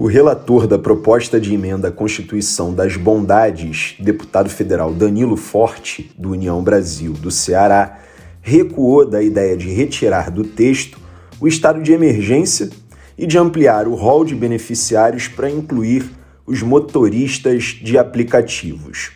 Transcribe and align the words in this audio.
O 0.00 0.06
relator 0.06 0.68
da 0.68 0.78
proposta 0.78 1.40
de 1.40 1.52
emenda 1.52 1.88
à 1.88 1.90
Constituição 1.90 2.72
das 2.72 2.96
Bondades, 2.96 3.96
deputado 3.98 4.48
federal 4.48 4.94
Danilo 4.94 5.36
Forte, 5.36 6.12
do 6.16 6.30
União 6.30 6.62
Brasil 6.62 7.14
do 7.14 7.32
Ceará, 7.32 7.98
recuou 8.40 9.04
da 9.04 9.20
ideia 9.20 9.56
de 9.56 9.68
retirar 9.68 10.30
do 10.30 10.44
texto 10.44 11.00
o 11.40 11.48
estado 11.48 11.82
de 11.82 11.92
emergência 11.92 12.70
e 13.18 13.26
de 13.26 13.36
ampliar 13.36 13.88
o 13.88 13.96
rol 13.96 14.24
de 14.24 14.36
beneficiários 14.36 15.26
para 15.26 15.50
incluir 15.50 16.08
os 16.46 16.62
motoristas 16.62 17.76
de 17.82 17.98
aplicativos. 17.98 19.10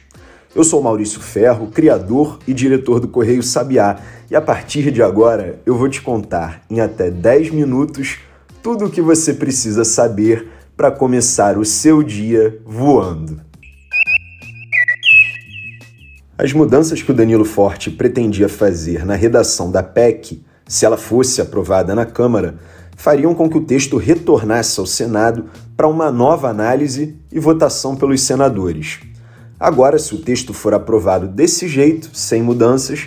Eu 0.53 0.65
sou 0.65 0.83
Maurício 0.83 1.21
Ferro, 1.21 1.69
criador 1.69 2.41
e 2.45 2.53
diretor 2.53 2.99
do 2.99 3.07
Correio 3.07 3.45
Sabiá, 3.45 4.01
e 4.29 4.35
a 4.35 4.41
partir 4.41 4.91
de 4.91 5.01
agora 5.01 5.61
eu 5.65 5.77
vou 5.77 5.89
te 5.89 6.03
contar 6.03 6.65
em 6.69 6.81
até 6.81 7.09
10 7.09 7.51
minutos 7.51 8.19
tudo 8.61 8.87
o 8.87 8.91
que 8.91 9.01
você 9.01 9.33
precisa 9.33 9.85
saber 9.85 10.49
para 10.77 10.91
começar 10.91 11.59
o 11.59 11.65
seu 11.65 12.03
dia 12.03 12.61
voando. 12.65 13.41
As 16.37 16.53
mudanças 16.53 17.03
que 17.03 17.11
o 17.11 17.15
Danilo 17.15 17.45
Forte 17.45 17.91
pretendia 17.91 18.49
fazer 18.49 19.05
na 19.05 19.15
redação 19.15 19.71
da 19.71 19.83
PEC, 19.83 20.43
se 20.67 20.85
ela 20.85 20.97
fosse 20.97 21.41
aprovada 21.41 21.95
na 21.95 22.07
Câmara, 22.07 22.57
fariam 22.97 23.35
com 23.35 23.49
que 23.49 23.59
o 23.59 23.65
texto 23.65 23.97
retornasse 23.97 24.81
ao 24.81 24.87
Senado 24.87 25.45
para 25.77 25.87
uma 25.87 26.11
nova 26.11 26.49
análise 26.49 27.17
e 27.31 27.39
votação 27.39 27.95
pelos 27.95 28.23
senadores. 28.23 29.01
Agora, 29.61 29.99
se 29.99 30.15
o 30.15 30.19
texto 30.19 30.53
for 30.53 30.75
aprovado 30.75 31.29
desse 31.29 31.69
jeito, 31.69 32.11
sem 32.13 32.43
mudanças, 32.43 33.07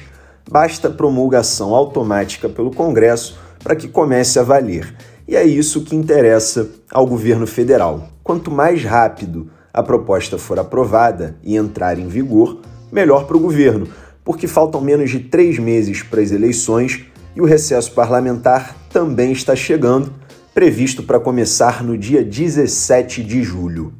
basta 0.50 0.90
promulgação 0.90 1.74
automática 1.74 2.48
pelo 2.48 2.72
Congresso 2.72 3.38
para 3.62 3.76
que 3.76 3.88
comece 3.88 4.40
a 4.40 4.44
valer 4.44 4.96
e 5.28 5.36
é 5.36 5.44
isso 5.44 5.84
que 5.84 5.96
interessa 5.96 6.70
ao 6.92 7.06
governo 7.06 7.48
federal. 7.48 8.10
Quanto 8.24 8.52
mais 8.52 8.84
rápido 8.84 9.50
a 9.74 9.84
proposta 9.84 10.38
for 10.38 10.60
aprovada 10.60 11.36
e 11.44 11.56
entrar 11.56 12.00
em 12.00 12.08
vigor, 12.08 12.62
melhor 12.92 13.26
para 13.26 13.38
o 13.38 13.40
governo, 13.40 13.88
porque 14.24 14.48
faltam 14.48 14.82
menos 14.82 15.10
de 15.10 15.20
três 15.20 15.60
meses 15.60 16.02
para 16.02 16.22
as 16.22 16.32
eleições 16.32 17.06
e 17.36 17.42
o 17.42 17.46
recesso 17.46 17.92
parlamentar 17.92 18.76
também 18.90 19.32
está 19.32 19.56
chegando, 19.56 20.14
previsto 20.54 21.04
para 21.04 21.20
começar 21.20 21.84
no 21.84 21.98
dia 21.98 22.24
17 22.24 23.22
de 23.24 23.44
julho. 23.44 23.94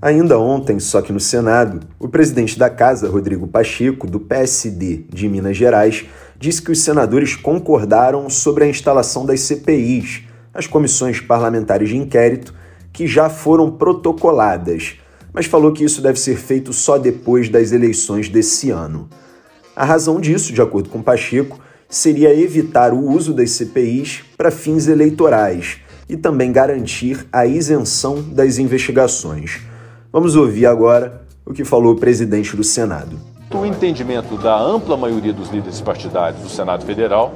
Ainda 0.00 0.38
ontem, 0.38 0.78
só 0.78 1.00
que 1.00 1.12
no 1.12 1.18
Senado, 1.18 1.80
o 1.98 2.06
presidente 2.06 2.58
da 2.58 2.68
Casa, 2.68 3.08
Rodrigo 3.08 3.48
Pacheco, 3.48 4.06
do 4.06 4.20
PSD 4.20 5.06
de 5.08 5.28
Minas 5.28 5.56
Gerais, 5.56 6.04
disse 6.38 6.62
que 6.62 6.70
os 6.70 6.80
senadores 6.80 7.34
concordaram 7.34 8.28
sobre 8.28 8.64
a 8.64 8.68
instalação 8.68 9.24
das 9.24 9.40
CPIs, 9.40 10.22
as 10.52 10.66
comissões 10.66 11.20
parlamentares 11.20 11.88
de 11.88 11.96
inquérito, 11.96 12.54
que 12.92 13.06
já 13.06 13.28
foram 13.28 13.70
protocoladas, 13.70 14.96
mas 15.32 15.46
falou 15.46 15.72
que 15.72 15.84
isso 15.84 16.00
deve 16.00 16.18
ser 16.18 16.36
feito 16.36 16.72
só 16.72 16.96
depois 16.96 17.48
das 17.48 17.72
eleições 17.72 18.28
desse 18.28 18.70
ano. 18.70 19.08
A 19.74 19.84
razão 19.84 20.18
disso, 20.18 20.52
de 20.52 20.62
acordo 20.62 20.88
com 20.88 21.02
Pacheco, 21.02 21.60
seria 21.88 22.34
evitar 22.34 22.92
o 22.92 23.10
uso 23.10 23.34
das 23.34 23.50
CPIs 23.50 24.24
para 24.36 24.50
fins 24.50 24.88
eleitorais 24.88 25.78
e 26.08 26.16
também 26.16 26.50
garantir 26.52 27.26
a 27.32 27.46
isenção 27.46 28.22
das 28.22 28.58
investigações. 28.58 29.60
Vamos 30.12 30.36
ouvir 30.36 30.66
agora 30.66 31.22
o 31.44 31.52
que 31.52 31.64
falou 31.64 31.94
o 31.94 31.98
presidente 31.98 32.56
do 32.56 32.64
Senado. 32.64 33.35
O 33.54 33.64
entendimento 33.64 34.36
da 34.36 34.58
ampla 34.58 34.96
maioria 34.96 35.32
dos 35.32 35.50
líderes 35.50 35.80
partidários 35.80 36.42
do 36.42 36.48
Senado 36.48 36.84
Federal, 36.84 37.32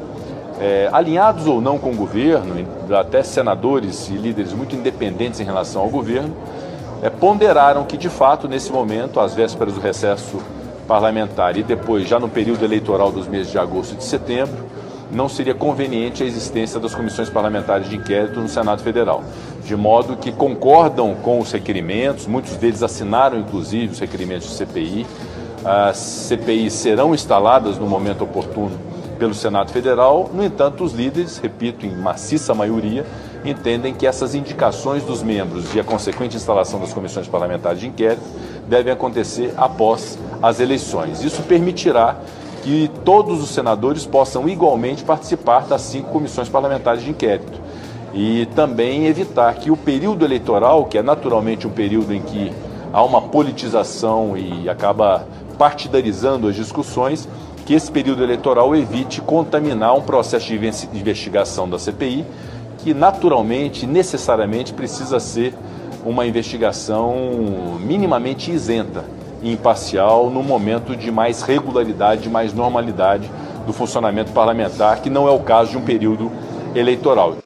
é, 0.61 0.89
alinhados 0.93 1.47
ou 1.47 1.61
não 1.61 1.79
com 1.79 1.93
o 1.93 1.95
governo, 1.95 2.67
até 2.99 3.23
senadores 3.23 4.09
e 4.09 4.15
líderes 4.15 4.53
muito 4.53 4.75
independentes 4.75 5.39
em 5.39 5.45
relação 5.45 5.83
ao 5.83 5.89
governo, 5.89 6.35
é, 7.01 7.09
ponderaram 7.09 7.85
que, 7.85 7.97
de 7.97 8.09
fato, 8.09 8.49
nesse 8.49 8.73
momento, 8.73 9.21
às 9.21 9.35
vésperas 9.35 9.75
do 9.75 9.81
recesso 9.81 10.39
parlamentar 10.89 11.57
e 11.57 11.63
depois, 11.63 12.09
já 12.09 12.19
no 12.19 12.29
período 12.29 12.65
eleitoral 12.65 13.13
dos 13.13 13.29
meses 13.29 13.53
de 13.53 13.59
agosto 13.59 13.95
e 13.95 13.97
de 13.97 14.05
setembro, 14.05 14.67
não 15.13 15.29
seria 15.29 15.55
conveniente 15.55 16.25
a 16.25 16.27
existência 16.27 16.81
das 16.81 16.93
comissões 16.93 17.31
parlamentares 17.31 17.89
de 17.89 17.97
inquérito 17.97 18.41
no 18.41 18.49
Senado 18.49 18.83
Federal. 18.83 19.23
De 19.65 19.77
modo 19.77 20.17
que 20.17 20.33
concordam 20.33 21.15
com 21.15 21.39
os 21.39 21.53
requerimentos, 21.53 22.27
muitos 22.27 22.57
deles 22.57 22.83
assinaram 22.83 23.39
inclusive 23.39 23.93
os 23.93 23.99
requerimentos 24.01 24.49
de 24.49 24.55
CPI, 24.55 25.07
as 25.65 25.97
CPIs 25.97 26.73
serão 26.73 27.15
instaladas 27.15 27.79
no 27.79 27.87
momento 27.87 28.25
oportuno 28.25 28.79
pelo 29.19 29.35
Senado 29.35 29.71
Federal. 29.71 30.31
No 30.33 30.43
entanto, 30.43 30.83
os 30.83 30.93
líderes, 30.93 31.39
repito, 31.39 31.85
em 31.85 31.95
maciça 31.95 32.55
maioria, 32.55 33.05
entendem 33.45 33.95
que 33.95 34.07
essas 34.07 34.35
indicações 34.35 35.03
dos 35.05 35.23
membros 35.23 35.75
e 35.75 35.81
a 35.81 35.85
consequente 35.85 36.37
instalação 36.37 36.81
das 36.81 36.93
comissões 36.93 37.29
parlamentares 37.29 37.81
de 37.81 37.87
inquérito 37.87 38.23
devem 38.67 38.93
acontecer 38.93 39.53
após 39.57 40.19
as 40.43 40.61
eleições. 40.61 41.23
Isso 41.23 41.43
permitirá 41.43 42.17
que 42.63 42.91
todos 43.05 43.43
os 43.43 43.51
senadores 43.51 44.05
possam 44.07 44.49
igualmente 44.49 45.05
participar 45.05 45.67
das 45.67 45.83
cinco 45.83 46.11
comissões 46.11 46.49
parlamentares 46.49 47.03
de 47.03 47.11
inquérito 47.11 47.61
e 48.13 48.47
também 48.55 49.07
evitar 49.07 49.55
que 49.55 49.71
o 49.71 49.77
período 49.77 50.25
eleitoral, 50.25 50.85
que 50.85 50.99
é 50.99 51.03
naturalmente 51.03 51.67
um 51.67 51.71
período 51.71 52.13
em 52.13 52.21
que 52.21 52.53
há 52.93 53.03
uma 53.03 53.23
politização 53.23 54.37
e 54.37 54.69
acaba 54.69 55.27
partidarizando 55.61 56.49
as 56.49 56.57
discussões, 56.57 57.29
que 57.67 57.75
esse 57.75 57.93
período 57.93 58.23
eleitoral 58.23 58.75
evite 58.75 59.21
contaminar 59.21 59.95
um 59.95 60.01
processo 60.01 60.47
de 60.47 60.57
investigação 60.99 61.69
da 61.69 61.79
CPI, 61.79 62.25
que 62.79 62.95
naturalmente, 62.95 63.87
necessariamente 63.87 64.73
precisa 64.73 65.21
ser 65.21 65.53
uma 66.03 66.25
investigação 66.25 67.77
minimamente 67.79 68.51
isenta 68.51 69.05
e 69.43 69.53
imparcial 69.53 70.31
no 70.31 70.43
momento 70.43 70.97
de 70.97 71.11
mais 71.11 71.43
regularidade, 71.43 72.23
de 72.23 72.31
mais 72.31 72.55
normalidade 72.55 73.31
do 73.67 73.73
funcionamento 73.75 74.33
parlamentar, 74.33 75.03
que 75.03 75.11
não 75.11 75.29
é 75.29 75.31
o 75.31 75.41
caso 75.41 75.73
de 75.73 75.77
um 75.77 75.83
período 75.83 76.33
eleitoral. 76.75 77.37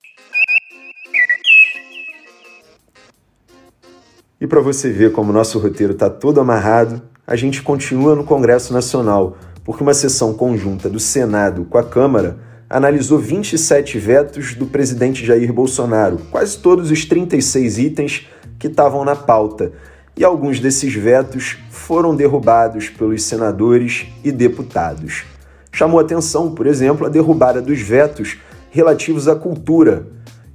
E 4.41 4.47
para 4.47 4.61
você 4.61 4.93
ver 4.93 5.11
como 5.11 5.33
nosso 5.33 5.59
roteiro 5.59 5.95
está 5.95 6.09
todo 6.09 6.41
amarrado, 6.41 7.03
a 7.27 7.37
gente 7.37 7.63
continua 7.63 8.15
no 8.15 8.25
Congresso 8.25 8.73
Nacional, 8.73 9.39
porque 9.65 9.83
uma 9.83 9.95
sessão 9.95 10.35
conjunta 10.35 10.91
do 10.91 11.01
Senado 11.01 11.65
com 11.65 11.79
a 11.79 11.85
Câmara 11.85 12.39
analisou 12.69 13.19
27 13.19 13.99
vetos 13.99 14.55
do 14.55 14.67
presidente 14.67 15.25
Jair 15.25 15.53
Bolsonaro, 15.53 16.19
quase 16.31 16.59
todos 16.59 16.91
os 16.91 17.05
36 17.05 17.79
itens 17.79 18.29
que 18.59 18.67
estavam 18.67 19.05
na 19.05 19.17
pauta. 19.17 19.73
E 20.17 20.23
alguns 20.23 20.61
desses 20.61 20.93
vetos 20.95 21.57
foram 21.71 22.15
derrubados 22.15 22.89
pelos 22.89 23.23
senadores 23.23 24.07
e 24.23 24.31
deputados. 24.31 25.25
Chamou 25.73 25.99
atenção, 25.99 26.55
por 26.55 26.67
exemplo, 26.67 27.07
a 27.07 27.11
derrubada 27.11 27.61
dos 27.61 27.81
vetos 27.81 28.39
relativos 28.71 29.29
à 29.29 29.35
cultura. 29.35 30.07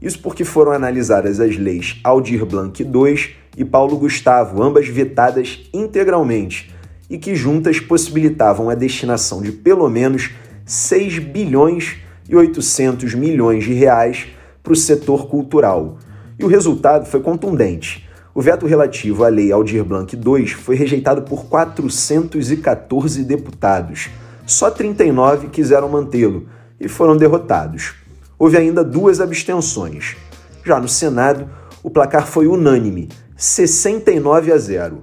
Isso 0.02 0.20
porque 0.22 0.46
foram 0.46 0.72
analisadas 0.72 1.40
as 1.40 1.58
leis 1.58 2.00
Aldir 2.04 2.46
Blanc 2.46 2.82
II 2.82 3.39
e 3.58 3.66
Paulo 3.66 3.98
Gustavo, 3.98 4.62
ambas 4.64 4.88
vetadas 4.88 5.70
integralmente, 5.74 6.74
e 7.10 7.18
que 7.18 7.36
juntas 7.36 7.80
possibilitavam 7.80 8.70
a 8.70 8.76
destinação 8.76 9.42
de 9.42 9.52
pelo 9.52 9.90
menos 9.90 10.32
6 10.66 11.20
bilhões 11.20 11.98
e 12.28 12.36
800 12.36 13.16
milhões 13.16 13.64
de 13.64 13.74
reais 13.74 14.28
para 14.62 14.74
o 14.74 14.76
setor 14.76 15.28
cultural. 15.28 15.98
E 16.38 16.46
o 16.46 16.48
resultado 16.48 17.06
foi 17.06 17.22
contundente. 17.22 18.08
O 18.36 18.42
veto 18.42 18.68
relativo 18.68 19.24
à 19.24 19.28
Lei 19.28 19.52
Aldir 19.52 19.84
Blanc 19.84 20.16
II 20.16 20.48
foi 20.48 20.76
rejeitado 20.76 21.24
por 21.24 21.46
414 21.48 23.24
deputados. 23.24 24.10
Só 24.46 24.70
39 24.70 25.48
quiseram 25.48 25.90
mantê-lo 25.90 26.48
e 26.80 26.88
foram 26.88 27.18
derrotados. 27.18 27.96
Houve 28.38 28.58
ainda 28.58 28.84
duas 28.84 29.20
abstenções. 29.20 30.16
Já 30.64 30.80
no 30.80 30.88
Senado, 30.88 31.50
o 31.84 31.90
placar 31.90 32.28
foi 32.28 32.48
unânime, 32.48 33.10
69 33.40 34.52
a 34.52 34.58
0. 34.58 35.02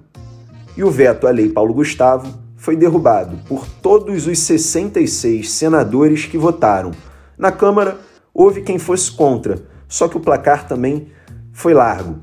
E 0.77 0.85
o 0.85 0.91
veto 0.91 1.27
à 1.27 1.31
Lei 1.31 1.49
Paulo 1.49 1.73
Gustavo 1.73 2.39
foi 2.55 2.77
derrubado 2.77 3.39
por 3.49 3.67
todos 3.67 4.27
os 4.27 4.39
66 4.41 5.51
senadores 5.51 6.27
que 6.27 6.37
votaram. 6.37 6.91
Na 7.39 7.51
Câmara, 7.51 7.97
houve 8.35 8.61
quem 8.61 8.79
fosse 8.79 9.11
contra, 9.11 9.63
só 9.89 10.07
que 10.07 10.19
o 10.19 10.21
placar 10.21 10.69
também 10.69 11.09
foi 11.51 11.73
largo. 11.73 12.19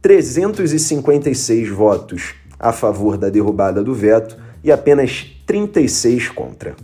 356 0.00 1.68
votos 1.68 2.32
a 2.58 2.72
favor 2.72 3.18
da 3.18 3.28
derrubada 3.28 3.84
do 3.84 3.92
veto 3.92 4.38
e 4.64 4.72
apenas 4.72 5.36
36 5.46 6.30
contra. 6.30 6.74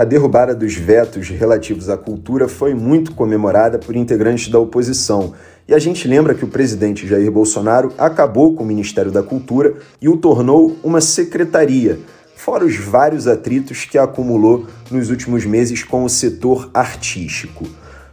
A 0.00 0.04
derrubada 0.04 0.54
dos 0.54 0.76
vetos 0.76 1.28
relativos 1.28 1.90
à 1.90 1.94
cultura 1.94 2.48
foi 2.48 2.72
muito 2.72 3.14
comemorada 3.14 3.78
por 3.78 3.94
integrantes 3.94 4.48
da 4.48 4.58
oposição. 4.58 5.34
E 5.68 5.74
a 5.74 5.78
gente 5.78 6.08
lembra 6.08 6.32
que 6.32 6.42
o 6.42 6.48
presidente 6.48 7.06
Jair 7.06 7.30
Bolsonaro 7.30 7.92
acabou 7.98 8.54
com 8.54 8.64
o 8.64 8.66
Ministério 8.66 9.12
da 9.12 9.22
Cultura 9.22 9.74
e 10.00 10.08
o 10.08 10.16
tornou 10.16 10.74
uma 10.82 11.02
secretaria. 11.02 11.98
fora 12.34 12.64
os 12.64 12.76
vários 12.76 13.28
atritos 13.28 13.84
que 13.84 13.98
acumulou 13.98 14.64
nos 14.90 15.10
últimos 15.10 15.44
meses 15.44 15.84
com 15.84 16.02
o 16.02 16.08
setor 16.08 16.70
artístico. 16.72 17.66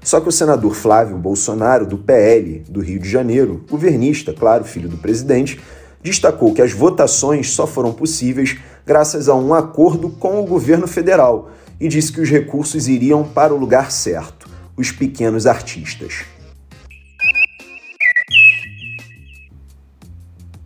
Só 0.03 0.19
que 0.19 0.27
o 0.27 0.31
senador 0.33 0.75
Flávio 0.75 1.17
Bolsonaro, 1.17 1.85
do 1.85 1.97
PL 1.97 2.65
do 2.67 2.81
Rio 2.81 2.99
de 2.99 3.09
Janeiro, 3.09 3.63
governista, 3.71 4.33
claro, 4.33 4.65
filho 4.65 4.89
do 4.89 4.97
presidente, 4.97 5.57
destacou 6.03 6.53
que 6.53 6.61
as 6.61 6.73
votações 6.73 7.51
só 7.51 7.65
foram 7.65 7.93
possíveis 7.93 8.57
graças 8.85 9.29
a 9.29 9.35
um 9.35 9.53
acordo 9.53 10.09
com 10.09 10.41
o 10.41 10.45
governo 10.45 10.85
federal 10.85 11.49
e 11.79 11.87
disse 11.87 12.11
que 12.11 12.21
os 12.21 12.29
recursos 12.29 12.87
iriam 12.87 13.23
para 13.23 13.53
o 13.53 13.57
lugar 13.57 13.91
certo 13.91 14.57
os 14.77 14.91
pequenos 14.91 15.47
artistas. 15.47 16.25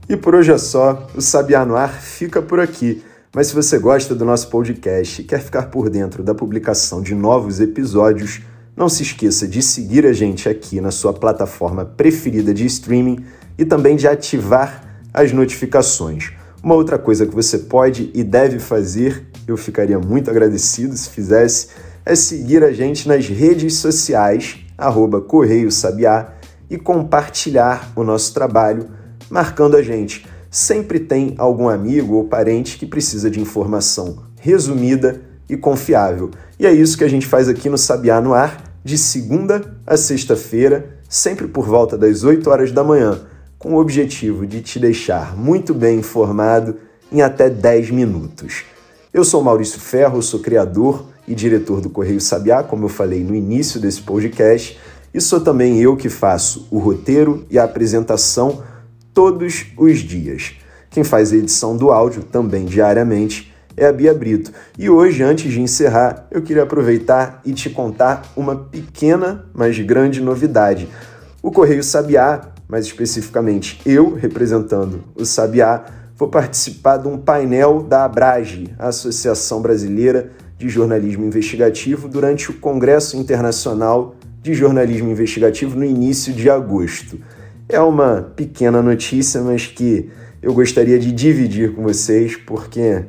E 0.09 0.17
por 0.17 0.35
hoje 0.35 0.51
é 0.51 0.57
só, 0.57 1.07
o 1.15 1.21
Sabiá 1.21 1.65
no 1.65 1.75
Ar 1.75 2.01
fica 2.01 2.41
por 2.41 2.59
aqui. 2.59 3.03
Mas 3.33 3.47
se 3.47 3.55
você 3.55 3.79
gosta 3.79 4.13
do 4.13 4.25
nosso 4.25 4.49
podcast 4.49 5.21
e 5.21 5.23
quer 5.23 5.39
ficar 5.39 5.67
por 5.67 5.89
dentro 5.89 6.21
da 6.21 6.35
publicação 6.35 7.01
de 7.01 7.15
novos 7.15 7.61
episódios, 7.61 8.41
não 8.81 8.89
se 8.89 9.03
esqueça 9.03 9.47
de 9.47 9.61
seguir 9.61 10.07
a 10.07 10.11
gente 10.11 10.49
aqui 10.49 10.81
na 10.81 10.89
sua 10.89 11.13
plataforma 11.13 11.85
preferida 11.85 12.51
de 12.51 12.65
streaming 12.65 13.23
e 13.55 13.63
também 13.63 13.95
de 13.95 14.07
ativar 14.07 15.05
as 15.13 15.31
notificações. 15.31 16.31
Uma 16.63 16.73
outra 16.73 16.97
coisa 16.97 17.27
que 17.27 17.35
você 17.35 17.59
pode 17.59 18.09
e 18.11 18.23
deve 18.23 18.57
fazer 18.57 19.27
eu 19.47 19.55
ficaria 19.55 19.99
muito 19.99 20.31
agradecido 20.31 20.97
se 20.97 21.09
fizesse, 21.09 21.67
é 22.03 22.15
seguir 22.15 22.63
a 22.63 22.71
gente 22.71 23.07
nas 23.07 23.27
redes 23.27 23.75
sociais, 23.75 24.57
arroba 24.75 25.21
Correio 25.21 25.71
Sabiá, 25.71 26.33
e 26.67 26.75
compartilhar 26.75 27.91
o 27.95 28.03
nosso 28.03 28.33
trabalho, 28.33 28.89
marcando 29.29 29.77
a 29.77 29.83
gente. 29.83 30.25
Sempre 30.49 30.99
tem 30.99 31.35
algum 31.37 31.69
amigo 31.69 32.15
ou 32.15 32.23
parente 32.23 32.79
que 32.79 32.87
precisa 32.87 33.29
de 33.29 33.39
informação 33.39 34.23
resumida 34.39 35.21
e 35.47 35.55
confiável. 35.55 36.31
E 36.59 36.65
é 36.65 36.71
isso 36.71 36.97
que 36.97 37.03
a 37.03 37.09
gente 37.09 37.27
faz 37.27 37.47
aqui 37.47 37.69
no 37.69 37.77
Sabiá 37.77 38.19
no 38.19 38.33
Ar, 38.33 38.70
de 38.83 38.97
segunda 38.97 39.77
a 39.85 39.95
sexta-feira, 39.95 40.97
sempre 41.07 41.47
por 41.47 41.65
volta 41.65 41.97
das 41.97 42.23
8 42.23 42.49
horas 42.49 42.71
da 42.71 42.83
manhã, 42.83 43.21
com 43.57 43.73
o 43.73 43.79
objetivo 43.79 44.45
de 44.47 44.61
te 44.61 44.79
deixar 44.79 45.37
muito 45.37 45.73
bem 45.73 45.99
informado 45.99 46.75
em 47.11 47.21
até 47.21 47.49
10 47.49 47.91
minutos. 47.91 48.63
Eu 49.13 49.23
sou 49.23 49.43
Maurício 49.43 49.79
Ferro, 49.79 50.21
sou 50.21 50.39
criador 50.39 51.05
e 51.27 51.35
diretor 51.35 51.81
do 51.81 51.89
Correio 51.89 52.21
Sabiá, 52.21 52.63
como 52.63 52.85
eu 52.85 52.89
falei 52.89 53.23
no 53.23 53.35
início 53.35 53.79
desse 53.79 54.01
podcast, 54.01 54.79
e 55.13 55.19
sou 55.19 55.41
também 55.41 55.79
eu 55.79 55.95
que 55.95 56.09
faço 56.09 56.67
o 56.71 56.79
roteiro 56.79 57.45
e 57.49 57.59
a 57.59 57.65
apresentação 57.65 58.63
todos 59.13 59.65
os 59.77 59.99
dias. 59.99 60.53
Quem 60.89 61.03
faz 61.03 61.31
a 61.31 61.35
edição 61.35 61.75
do 61.75 61.91
áudio 61.91 62.23
também 62.23 62.65
diariamente 62.65 63.50
é 63.75 63.85
a 63.85 63.93
Bia 63.93 64.13
Brito. 64.13 64.51
E 64.77 64.89
hoje, 64.89 65.23
antes 65.23 65.51
de 65.51 65.61
encerrar, 65.61 66.27
eu 66.31 66.41
queria 66.41 66.63
aproveitar 66.63 67.41
e 67.45 67.53
te 67.53 67.69
contar 67.69 68.31
uma 68.35 68.55
pequena, 68.55 69.45
mas 69.53 69.77
grande 69.79 70.21
novidade. 70.21 70.87
O 71.41 71.51
Correio 71.51 71.83
Sabiá, 71.83 72.41
mais 72.67 72.85
especificamente 72.85 73.81
eu 73.85 74.13
representando 74.13 75.03
o 75.15 75.25
Sabiá, 75.25 75.85
vou 76.15 76.27
participar 76.27 76.97
de 76.97 77.07
um 77.07 77.17
painel 77.17 77.81
da 77.81 78.05
Abrage, 78.05 78.73
a 78.77 78.89
Associação 78.89 79.61
Brasileira 79.61 80.31
de 80.57 80.69
Jornalismo 80.69 81.25
Investigativo, 81.25 82.07
durante 82.07 82.51
o 82.51 82.53
Congresso 82.53 83.17
Internacional 83.17 84.15
de 84.41 84.53
Jornalismo 84.53 85.09
Investigativo 85.09 85.77
no 85.77 85.85
início 85.85 86.31
de 86.31 86.49
agosto. 86.49 87.19
É 87.67 87.79
uma 87.79 88.31
pequena 88.35 88.81
notícia, 88.81 89.41
mas 89.41 89.65
que 89.65 90.09
eu 90.41 90.53
gostaria 90.53 90.99
de 90.99 91.11
dividir 91.11 91.73
com 91.73 91.83
vocês, 91.83 92.35
porque 92.35 93.03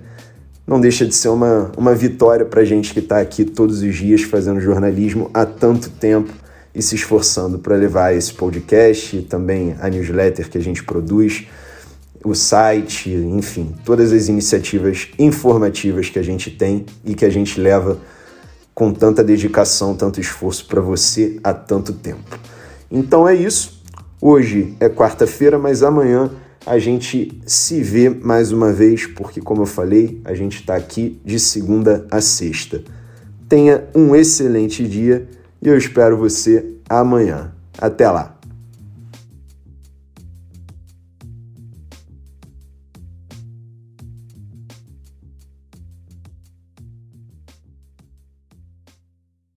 não 0.73 0.81
deixa 0.81 1.05
de 1.05 1.15
ser 1.15 1.29
uma, 1.29 1.71
uma 1.77 1.95
vitória 1.95 2.47
para 2.47 2.63
a 2.63 2.65
gente 2.65 2.95
que 2.95 3.01
está 3.01 3.21
aqui 3.21 3.45
todos 3.45 3.83
os 3.83 3.95
dias 3.95 4.23
fazendo 4.23 4.59
jornalismo 4.59 5.31
há 5.35 5.45
tanto 5.45 5.91
tempo 5.91 6.33
e 6.75 6.81
se 6.81 6.95
esforçando 6.95 7.59
para 7.59 7.77
levar 7.77 8.17
esse 8.17 8.33
podcast 8.33 9.21
também 9.29 9.77
a 9.83 9.91
newsletter 9.91 10.49
que 10.49 10.57
a 10.57 10.63
gente 10.63 10.83
produz 10.83 11.47
o 12.25 12.35
site, 12.35 13.11
enfim, 13.11 13.75
todas 13.85 14.15
as 14.15 14.29
iniciativas 14.29 15.09
informativas 15.19 16.09
que 16.09 16.19
a 16.19 16.23
gente 16.23 16.51
tem 16.51 16.87
e 17.05 17.15
que 17.15 17.27
a 17.27 17.31
gente 17.31 17.61
leva 17.61 17.99
com 18.75 18.95
tanta 18.95 19.23
dedicação, 19.23 19.95
tanto 19.95 20.23
esforço 20.23 20.67
para 20.67 20.81
você 20.81 21.39
há 21.45 21.53
tanto 21.53 21.93
tempo. 21.93 22.39
Então 22.91 23.29
é 23.29 23.35
isso. 23.35 23.83
Hoje 24.19 24.75
é 24.81 24.89
quarta-feira, 24.89 25.59
mas 25.59 25.83
amanhã 25.83 26.31
a 26.65 26.79
gente 26.79 27.41
se 27.47 27.83
vê 27.83 28.09
mais 28.09 28.53
uma 28.53 28.73
vez, 28.73 29.07
porque, 29.07 29.41
como 29.41 29.63
eu 29.63 29.67
falei, 29.67 30.21
a 30.25 30.35
gente 30.35 30.61
está 30.61 30.77
aqui 30.77 31.21
de 31.25 31.39
segunda 31.39 32.07
a 32.11 32.21
sexta. 32.21 32.83
Tenha 33.49 33.85
um 33.95 34.15
excelente 34.15 34.87
dia 34.87 35.29
e 35.61 35.69
eu 35.69 35.77
espero 35.77 36.17
você 36.17 36.65
amanhã. 36.89 37.53
Até 37.79 38.09
lá! 38.11 38.32